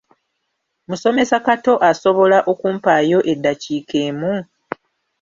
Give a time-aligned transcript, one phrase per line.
[0.89, 4.33] Musomesa Kato osobola okumpaayo eddakiika emu?